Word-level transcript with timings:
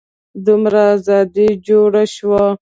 دومره 0.45 0.81
ازادي 0.95 1.47
جوړه 1.67 2.03
شوه. 2.15 2.43